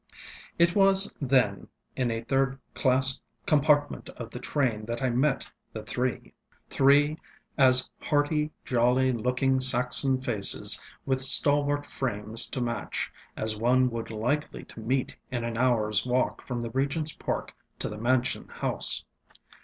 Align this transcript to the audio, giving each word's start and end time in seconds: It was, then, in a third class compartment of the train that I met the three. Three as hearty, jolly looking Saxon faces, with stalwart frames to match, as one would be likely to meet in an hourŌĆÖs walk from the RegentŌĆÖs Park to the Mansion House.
It 0.57 0.73
was, 0.75 1.13
then, 1.21 1.67
in 1.95 2.09
a 2.09 2.23
third 2.23 2.57
class 2.73 3.21
compartment 3.45 4.09
of 4.09 4.31
the 4.31 4.39
train 4.39 4.83
that 4.87 4.99
I 4.99 5.11
met 5.11 5.45
the 5.71 5.83
three. 5.83 6.33
Three 6.71 7.19
as 7.55 7.87
hearty, 7.99 8.49
jolly 8.65 9.11
looking 9.11 9.59
Saxon 9.59 10.19
faces, 10.19 10.81
with 11.05 11.21
stalwart 11.21 11.85
frames 11.85 12.47
to 12.47 12.61
match, 12.61 13.11
as 13.37 13.55
one 13.55 13.91
would 13.91 14.07
be 14.07 14.15
likely 14.15 14.63
to 14.63 14.79
meet 14.79 15.15
in 15.29 15.43
an 15.43 15.53
hourŌĆÖs 15.53 16.07
walk 16.07 16.41
from 16.41 16.61
the 16.61 16.71
RegentŌĆÖs 16.71 17.19
Park 17.19 17.53
to 17.77 17.87
the 17.87 17.99
Mansion 17.99 18.47
House. 18.47 19.05